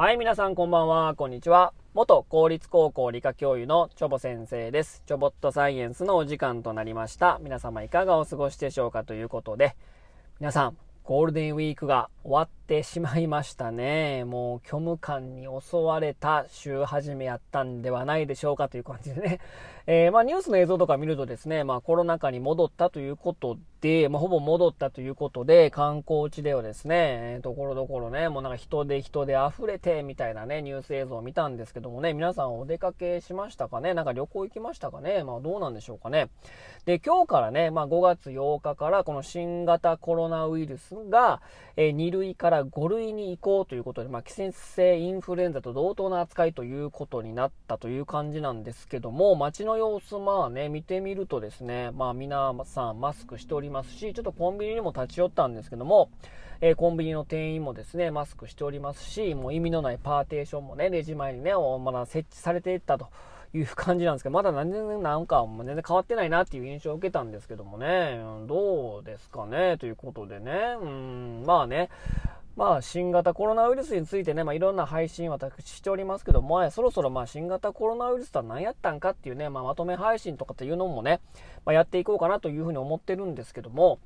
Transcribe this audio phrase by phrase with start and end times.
[0.00, 1.72] はい、皆さんこんばんは、こんにちは。
[1.92, 5.02] 元公立高校理科教諭のチョボ先生です。
[5.08, 7.40] チョボットサイエンスのお時間となりました。
[7.42, 9.74] 皆様いかがお過ごしでしょうかということで、
[10.38, 14.24] 皆さん、ゴールデンウィークが終わってしまいましたね。
[14.24, 19.40] もう虚無感に襲われた週始めやったんではないでしょうかという感じでね。
[19.90, 33.94] えー、まあニュースの映像とか見るとですね、まあコロナ禍に戻ったということで、まあほぼ戻ったということで、観光地ではですね、ところどころね、もうなんか人で人で溢れてみたいなね、ニュース映像を見たんですけどもね、皆さんお出かけしましたかね？
[33.94, 35.24] なんか旅行行きましたかね？
[35.24, 36.28] まあどうなんでしょうかね？
[36.84, 41.40] で、今日からね、まあ5月8日からこの新型コロナウイルスが、
[41.76, 56.10] えー、2類からから5類に移行ということで、まあ季節性インフルエンザと同等な扱いということになったという感じなんですけども、街の様子、まあね、見てみるとですね、まあ皆さんマスクしておりますし、ちょっとコンビニにも立ち寄ったんですけども、
[56.60, 63.08] えー、コンビニの店員もですね、マスクしておりますし、もう意味のないパーテーションもね、レジ前にね、まだ設置されていったと。
[63.54, 71.88] いう感じなんですけど、まだ全然なんか全然変わってないなっていう印象を受けたんですけどもね、どうですかねということでね、うん、まあね、
[72.58, 81.20] まあ、新型コロナウイルスについてね、まあ、いろんな配信私しておりますけども、そろそろまあ新型コロナウイルスとは何やったんかっていうね、まあ、まとめ配信とかっていうのもね、
[81.64, 84.00] まあ、やっていこうかなというふうに思ってるんですけども、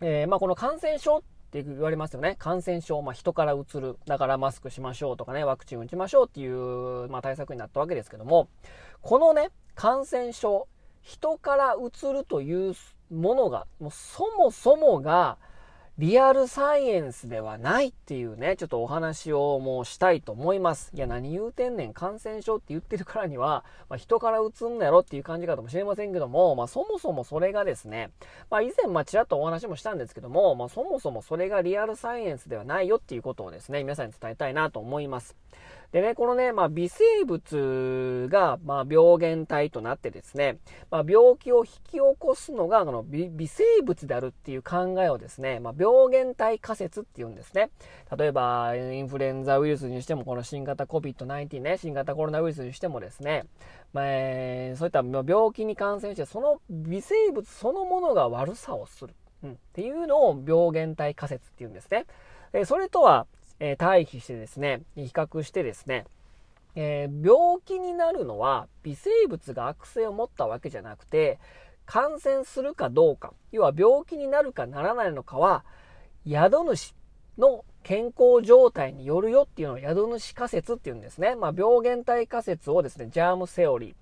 [0.00, 1.22] えー、まあこの感染症っ
[1.52, 2.34] て言われますよね。
[2.40, 3.96] 感染症、まあ、人からうつる。
[4.06, 8.48] だからマスクしましょうとかね、ワクチン打ちましょうっていう、まあ、対策になったわけですけども、
[9.00, 10.66] このね、感染症、
[11.02, 12.74] 人からうつるという
[13.12, 15.38] ものが、もうそもそもが、
[15.98, 20.90] リアルサイエンスではないっていうね、ちょっとお話をもうしたいと思います。
[20.94, 28.10] いや、何言うてんねん、感染症って言ってるからには、まあ、人からうつんのやろっていう感じかもしれませんけども、まあ、そもそもそれがですね、
[28.48, 35.36] まあ、以前、まあ、ちらっとお話もしたんですけども、まあ、そもそもそれがリアルサイエンスではないよっていうことをですね、皆さんに伝えたいなと思います。
[35.92, 40.58] でね、このね、まあ、微生物が、まあ、病原体となってですね、
[40.90, 47.70] まあ、病気を引き起こすのが、この微生物であるっていう考えをですね、まあ、病原体仮説っていうんですね。
[48.16, 53.44] 例えば、インフルエンザウイルスにしても、この新型 COVID-19 ね、新型コロナウイルスにしてもですね、
[53.92, 59.14] まあ、そういった病気に感染して、その微生物そのものが悪さをする。
[59.44, 62.06] うん、っていうのを病原体仮説っていうんですね。
[62.52, 63.26] えそれとは
[63.64, 66.04] え対比してですね、比較してですね、
[66.74, 71.38] えー、病気になるのは微生物が悪性を持ったわけじゃなくて、
[71.86, 75.64] 感染するかどうか、要は病気になるかならないのかは、
[76.26, 76.96] 宿主
[77.38, 81.36] の健康状態によるよっていうのを宿主仮説っていうんですね。
[81.36, 83.94] まあ、病原体仮説をですね、ジャームセオリー。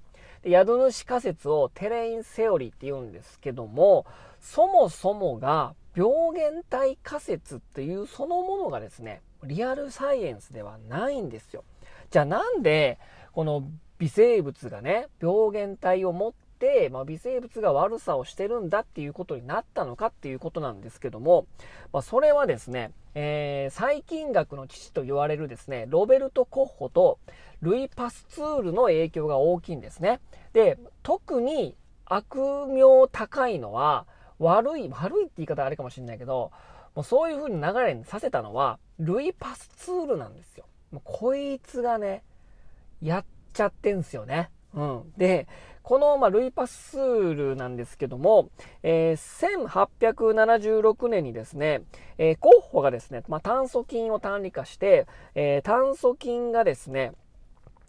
[0.43, 4.07] で宿主仮説をテレインセオリーって言うんですけども、
[4.41, 11.65] そもそもが病原体仮説っていうそのものがですね、リアルサイエンスではないんですよ。
[12.11, 12.99] じゃあなんで、
[13.33, 13.65] この
[13.99, 21.47] 微生物がね、病原体を持って、まあ、微生物が悪さをしてるんだっていうことになったのかっていうことなんですけども、
[21.93, 27.19] まあ、それはですね、えー、細菌学の父と言われるですね、ロベルト・コッホと
[27.63, 30.21] ルイ・パスツールの影響が大きいんですね。
[30.53, 34.07] で、特に悪名高いのは、
[34.39, 36.51] 悪い、悪いって言い方あれかもしれないけど、
[36.95, 40.67] もうそういう風に流れにさせたのは、ルイ・パスツールなんですよ。
[40.93, 42.23] もうこいつがね、
[43.01, 44.51] やっちゃってんすよね。
[44.75, 45.13] うん。
[45.17, 45.49] で、
[45.83, 48.51] この、まあ、ルイ・パスツールなんですけども、
[48.83, 51.83] えー、1876年にですね、
[52.19, 57.13] えー、コッホがですね、まあ、炭疽菌を単理化して、えー、炭疽菌がですね、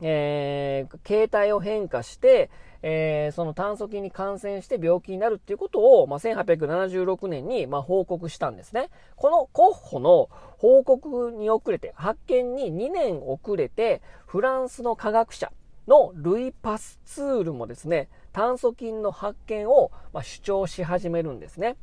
[0.02, 2.50] えー、形態を変化して、
[2.84, 8.90] えー、その炭疽菌に感染して病気になるっていうことを、まあ、1876年に、まあ、報告したんですね。
[9.16, 15.52] このコッホの報告に遅れて、発見に2年遅れて、フランスの科学者
[15.88, 21.76] のルイ・パスツールもですね、炭疽菌の発見を、ま主張し始めるんですね。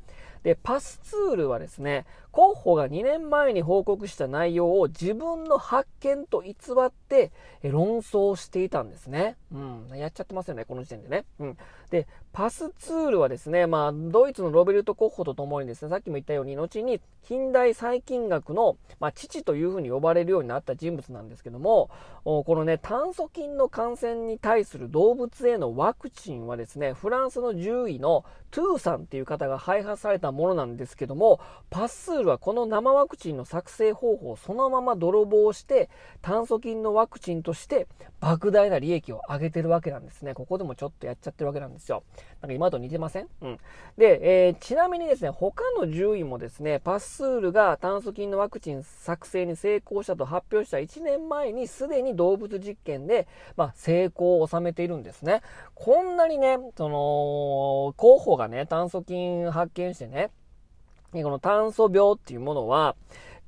[0.43, 6.55] で、パスツールはですね、コッホが2年前に報告した内容を自分の発見と偽
[6.85, 7.33] って
[7.63, 9.37] 論争していたんですね。
[9.53, 9.89] うん。
[9.97, 11.25] やっちゃってますよね、この時点でね。
[11.41, 11.59] うん。
[11.91, 21.91] で、パスツールはですね、まあ、ドイツのロベルト・コッホと共にですね、さっきも言ったように、後に近代細菌学の、まあ、父というふうに呼ばれるようになった人物なんですけども、
[22.25, 31.41] このね、炭疽菌の感染に対する動物へのワクチンはですね、フランスの獣医のトゥーさんっていう方が開発されたたものなんですけども、
[31.71, 35.89] パスツールはこの生ワクチンの作成方法をそのまま泥棒して、
[36.23, 37.87] 炭疽菌のワクチンとして
[38.21, 40.35] 莫大な利益を上げてるわけなんですね。
[40.35, 42.03] ここでもちょっとやっちゃってるわけなんですよ。
[42.41, 43.29] なんか今と似てません？
[43.41, 43.59] うん。
[43.97, 53.27] で、えー、ちなみにですね、他の獣医もですね、パスツールが炭疽菌のワクチン作成に成功したと発表した1年前にすでに動物実験で、
[53.57, 55.43] まあ、成功を収めているんですね。
[55.75, 60.18] こんなにね、その、候補がね、炭疽菌発見してね、
[61.13, 62.97] この炭素病っていうものは、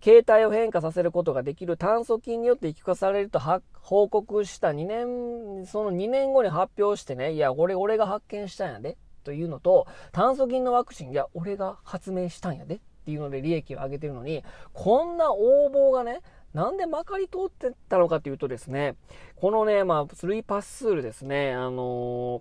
[0.01, 3.39] 形態を変化させることができる炭疽菌によって引き化されると
[3.75, 14.43] 報告した2年、その2年後に発表してね、いや、これ俺が発見したんやで、というのと、炭疽菌のワクチン、いや、俺が発明したんやで、っていうので利益を上げてるのに、
[14.73, 16.21] こんな応募がね、
[16.55, 18.97] なんでまかり通ってたのかというとですね、
[19.37, 22.41] このね、まあ、スルイパッスールですね、あの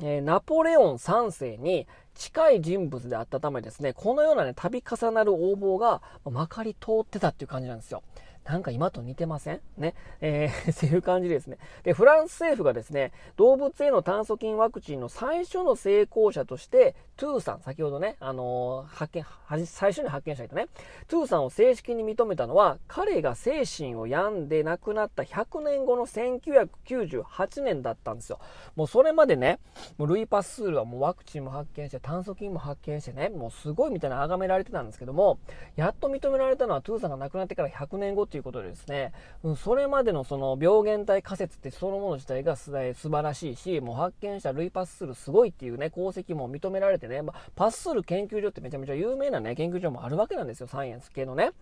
[0.00, 8.02] えー、ナポレオン3世に近い人物であったためですね、このようなね、度重なる横暴がまかり通ってたっていう感じなんですよ。
[8.48, 9.60] なんか今と似てません？
[9.76, 9.94] ね。
[10.22, 11.58] えー、 そういう感じですね。
[11.82, 20.68] で、フランス政府がですね、動物への炭疽菌ワクチンの最初の成功者として、トゥーさん、先ほどね、あのー、発見、最初に発見した人ね、
[21.08, 28.38] トゥーさんを正式に認めたのは、彼が精神を病んで亡くなった100年後の1998年だったんですよ。
[28.76, 29.58] もうそれまでね、
[29.98, 35.38] もうルイ・パスールはもうワクチンも発見して、炭疽菌も発見してね、もうすごいみたいな崇められてたんですけども、
[35.76, 39.12] やっと認められたのはトゥーさんが亡くなってから100年後っていういうことでですね、
[39.42, 51.52] うん、それまでのその病原体仮説ってそのもの自体が素晴らしいし、もう発見したルイ・パスールすごいっていうね、功績も認められてね、まあ、パスール研究所ってめちゃめちゃ有名なね、研究所もあるわけなんですよ、サイエンス系のね。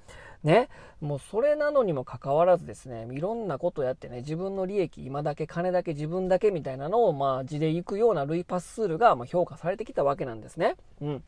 [0.44, 0.68] ね、
[1.00, 10.76] もうそれなのにもかかわらずですね、いろんなことやってね、自分の利益、今だけ、金だけ、自分だけみたいなのを、まあ、地で行くようなルイ・パッスールが、ま、評価されてきたわけなんですね。
[11.00, 11.24] うん。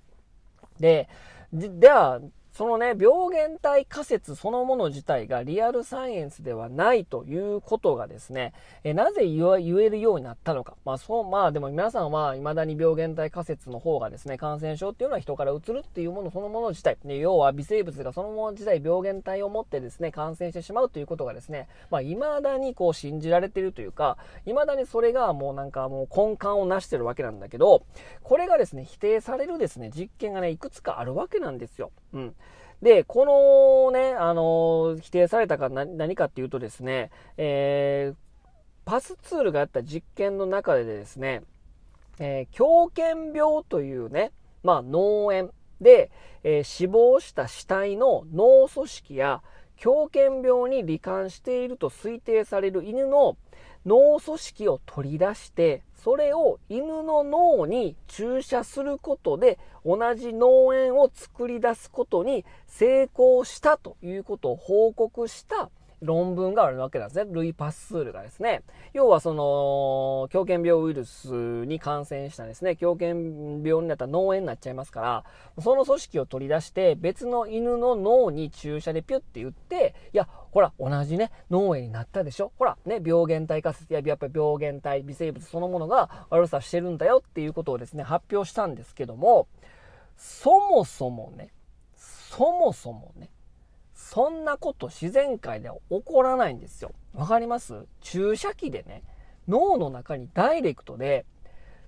[0.78, 1.08] で、
[1.52, 2.20] では、
[2.58, 8.52] そのね、病原体仮説そのもの自体がリアルサイエンスではないということがですね、
[8.82, 10.75] えなぜ言えるようになったのか。
[10.84, 27.84] まあそう、まあでも皆さんは未だに病原体仮説の方がですね、感染症っていうのは人から移るっていうものそのもの自体、ね、要は微生物がそのもの自体病原体を持ってですね、感染してしまうということがですね、まあ未だにこう信じられているというか、未だにそれがもうなんかもう根幹を成してるわけなんだけど、
[28.25, 31.93] これがですね、否定されるですね、実験がね、いくつかあるわけなんですよ。
[32.12, 32.34] うん。
[32.82, 38.16] で、このね、あの、否定されたか何かっていうとですね、えー、
[38.84, 41.43] パスツールがあった実験の中でですね、
[42.20, 44.32] えー、狂犬病というね、
[44.62, 46.10] まあ、脳炎で、
[46.43, 49.43] えー、死亡した死体の脳組織や
[49.76, 53.37] 狂犬病に罹患していると推定される犬の
[53.87, 67.30] 脳組織を取り出して、それを犬の脳に注射することで同じ脳炎を作り出すことに成功したということを報告した論文があるわけなんですね。
[67.32, 68.62] ルイ・パッスールがですね。
[68.92, 71.28] 要はその、狂犬病ウイルス
[71.66, 75.24] に感染したですね、狂犬病になったら脳炎になっちゃいますから、
[75.62, 89.48] その組織を取り出して別の犬の脳に注射でピュッて言って、いや、ほら、同じね、脳炎になったでしょほら、ね、病原体仮説や、やっぱり病原体、微生物そのものが悪さしてるんだよっていうことをですね、発表したんですけども、
[90.17, 91.52] そもそもね、
[91.96, 93.31] そもそもね、
[94.10, 96.93] そんなこと自然界では起こらないんですよ。
[97.12, 97.84] わかります？
[98.00, 99.03] 注射器でね、
[99.48, 101.27] 脳の中にダイレクトで、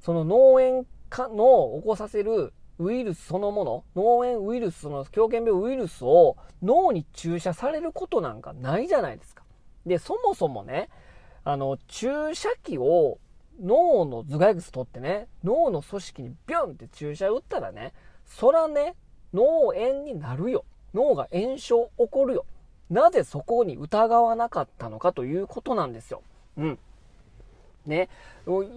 [0.01, 9.43] その脳炎かの起こさせるウイルスそのもの、脳炎ウイルス、その狂犬病ウイルスを脳に注射されることなんかないじゃないですか。
[9.87, 10.91] で、そもそもね、
[11.43, 13.19] あの、注射器を
[13.63, 17.95] 脳の頭蓋骨取ってね、脳の組織にビュンって注射打ったらね、
[18.27, 18.95] そらね、
[19.33, 20.67] 脳炎になるよ。
[20.95, 22.45] 脳が炎症起こるよ。
[22.91, 26.23] なぜそこに疑わなかったのかということなんですよ。
[26.57, 26.79] うん。
[27.87, 28.09] ね。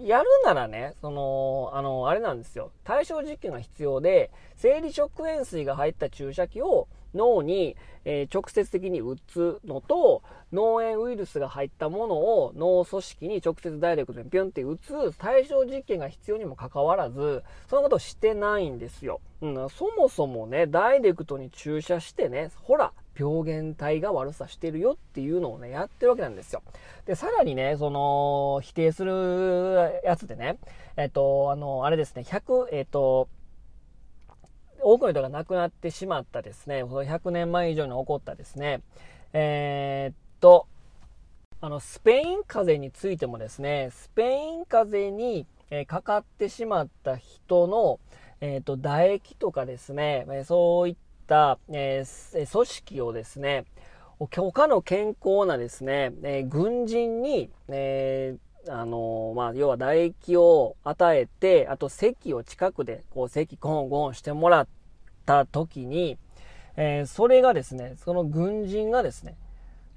[0.04, 2.70] やるならね、その、あの、あれなんですよ。
[2.84, 19.20] 対象実験が必要で、生理食塩水が入った注射器を脳に、え、直接的に打つのと、脳炎ウイルスが入ったものを脳組織に直接ダイレクトにピュンって打つ対象実験が必要にもかかわらず、そのことをしてないんですよ。
[19.40, 26.62] うん、そもそもね、ダイレクトに注射してね、ほら、病原体が悪さしてるよっていうのをね、やってるわけなんですよ。
[27.06, 30.58] で、さらにね、その、否定するやつでね、
[30.96, 33.28] えっと、あの、あれですね、100、えっと、
[34.84, 38.82] 多くの人が亡くなってしまったですね、100年前以上に起こったですね、
[39.32, 40.66] えー、っと、
[41.60, 47.98] あの、スペイン風邪についてもですね、スペイン風邪に、えかかってしまった人の、
[48.40, 53.64] えっ、と、唾液とかですね、えそういった、えー、組織をですね、
[54.18, 58.38] 他の健康なですね、え、軍人に、えー、
[58.68, 64.68] あのー、まあ、要は唾液を与えて、あと席を近くで、こう、席ゴンゴンしてもらっ
[65.26, 66.18] た時に、
[66.76, 69.36] えー、それがですね、その軍人がですね、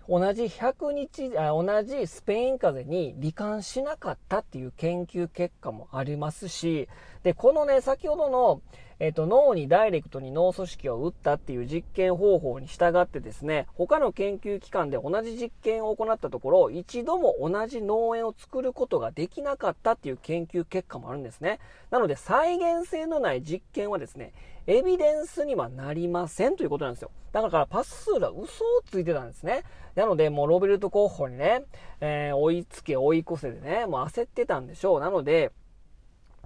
[0.09, 6.87] 同じ100日あ、同じスペイン風邪に罹患しなかったっていう研究結果もありますし、
[7.23, 8.61] で、このね、先ほどの、
[8.99, 21.59] えっ、と、脳にダイレクトに脳組織を打ったっていう実験方法に従ってですね、他の研究機関で同じ実験を行ったところ、一度も同じ脳炎を作ることができなかったっていう研究結果もあるんですね。
[21.91, 24.33] なので、再現性のない実験はですね、
[24.65, 27.11] エビデンスにはなりませんということなんですよ。
[27.31, 29.63] だからパス数が嘘をついてたんですね。
[29.95, 31.63] なので、もうロベルト候補にね、
[32.01, 34.99] えー、追いつけ追い越せでね、もう焦ってたんでしょう。
[34.99, 35.51] なので、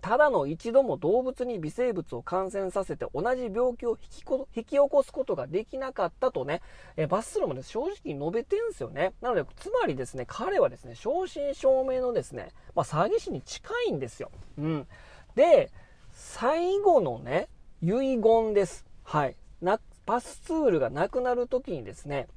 [0.02, 6.62] ただの一度も動物に微生物を感染させて同じ病気を引き起こすことができなかったとね、
[6.98, 9.14] えバスロも、ね、正直述べてんすよね。
[9.22, 14.32] なので、つまりですね、彼はですね、正真正銘のですね、まあ、詐欺師に近いんですよ。
[14.58, 14.88] うん。
[15.36, 15.72] で、
[16.12, 17.48] 最後のね、
[17.82, 18.86] 遺言です。
[19.04, 19.36] はい。
[19.62, 22.28] な、パスツールがなくなるときにですね、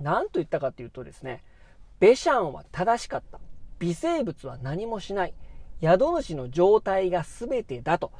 [0.00, 1.42] 何と言ったかっていうとですね、
[2.00, 3.38] ベシャンは正しかった。
[3.78, 5.34] 微生物は何もしない。
[5.82, 8.12] 宿主の状態が全てだと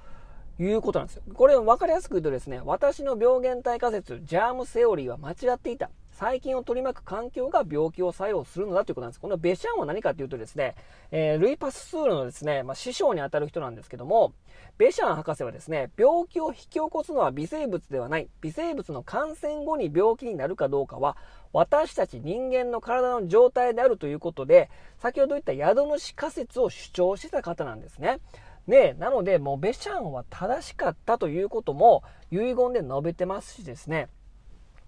[0.58, 1.22] いうことなんですよ。
[1.32, 5.90] これ分かりやすく言うとですね、私の病原体仮説、ジャームセオリーは間違っていた。
[6.12, 9.20] 細菌を取り巻く環境が病気を作用するのだということなんです。
[9.20, 10.74] このベシャンは何かというとですね、
[11.10, 14.32] えー、ルイ・パスツールのですね、まあ、師匠にあたる人なんですけども、
[14.78, 18.28] ベシャン博士はですね、病気を引き起こすのは微生物ではない。
[18.40, 21.16] 微生物の感染後に病気になるかどうかは、
[21.52, 28.20] 私たち人間の体の状態であるということで、先ほど言った宿主仮説を主張してた方なんですね。
[28.68, 34.08] で、なので、もうベシャンは正しかったということも遺言で述べてますしですね、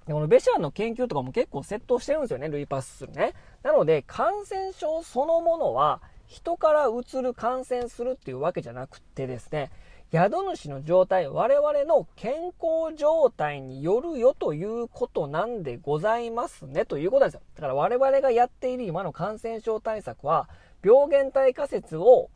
[0.07, 3.33] でこのベシャンの研究とかも結構窃盗してるんですよね、ルイパスするね。
[3.63, 9.71] なので、感染症そのものは、人からうつる、感染するっていうわけじゃなくてですね、
[10.13, 17.41] 宿主の状態、我々の健康状態によるよということなんでございますね、ということなんですよ。
[17.55, 20.49] だから我々がやっている今の感染症対策は、
[20.85, 22.29] 病原体仮説を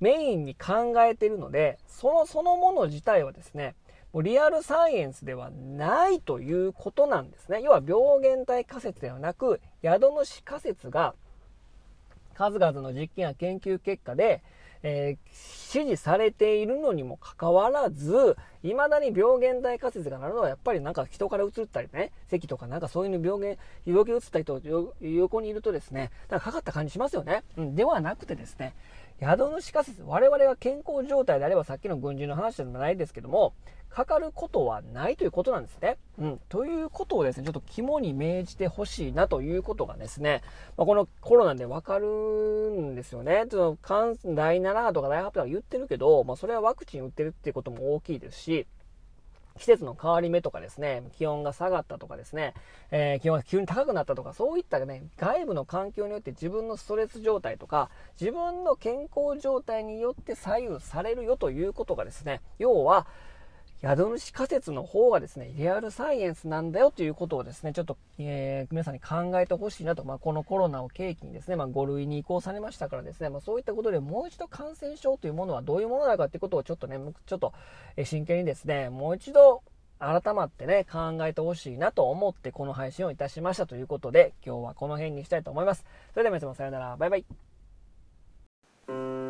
[0.00, 3.76] メインに考えているので、そのそのもの自体はですね、
[4.12, 7.60] もうリアルサイエンスではないということなんですね。
[7.62, 11.14] 要は病原体仮説ではなく、宿主仮説が
[12.34, 14.42] 数々の実験や研究結果で、
[14.82, 24.60] えー、支持されているのにもかかわらず、未だに病原体仮説がなるのはやっぱりなんか人から移ったりね、咳とかなんかそういう病原、病気移ったりと
[25.00, 27.42] 横にいるとですね、なんかかかった感じしますよね。
[27.56, 28.74] うん、ではなくてですね、
[29.20, 33.54] 宿主仮説、我々が健康状態であればさっきの軍人の話でもないですけども、
[33.92, 35.98] かかることはないということなんですね。
[36.18, 36.40] うん。
[36.48, 40.42] ということをですね、ちょっと肝に銘じてほしいなということがですね、
[40.78, 43.44] まあ、このコロナでわかるんですよね。
[43.50, 48.51] ちょっと第7波とか第8波とか言ってるけど、まあ、それはワクチン打ってるっていうことも大きいですし、
[49.58, 52.54] 季節の変わり目とかですね、気温が下がったとかですね、
[52.90, 57.90] えー、気温が急に高くなったとか、そういったね、外部の環境によって自分のストレス状態とか、
[58.20, 63.06] 自分の健康状態によって左右されるよということがですね、要は、
[63.82, 76.96] 宿主仮説の方がですね、リアルサイエンスなんだよということをですね、ちょっと、えー、皆さんに考えてほしいなと、まあ、このコロナを契機にですね、まあ、5類に移行されましたからですね、まあ、そういったことでもう一度感染症というものはどういうものだかということをちょっとね、
[77.26, 77.52] ちょっと
[78.04, 79.62] 真剣にですね、もう一度
[79.98, 85.84] 改まってね、考えてほしいなと思ってこの配信をいたしましたということで、今日はこの辺にしたいと思います。
[86.12, 89.21] それでは皆様さよなら、バイバイ。